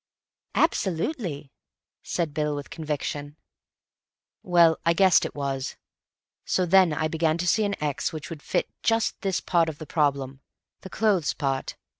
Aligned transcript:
"Absolutely," 0.55 1.51
said 2.01 2.33
Bill 2.33 2.55
with 2.55 2.71
conviction. 2.71 3.37
"Well, 4.41 4.79
I 4.83 4.93
guessed 4.93 5.25
it 5.25 5.35
was. 5.35 5.75
So 6.43 6.65
then 6.65 6.91
I 6.91 7.07
began 7.07 7.37
to 7.37 7.45
see 7.47 7.65
an 7.65 7.75
x 7.83 8.11
which 8.11 8.31
would 8.31 8.41
fit 8.41 8.67
just 8.81 9.21
this 9.21 9.39
part 9.41 9.69
of 9.69 9.77
the 9.77 9.85
problem—the 9.85 10.89
clothes 10.89 11.35
part. 11.35 11.75